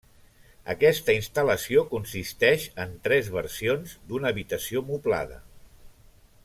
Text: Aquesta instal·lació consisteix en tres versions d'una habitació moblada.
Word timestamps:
Aquesta 0.73 1.15
instal·lació 1.17 1.83
consisteix 1.91 2.65
en 2.85 2.97
tres 3.09 3.31
versions 3.39 3.95
d'una 4.09 4.33
habitació 4.35 4.87
moblada. 4.93 5.43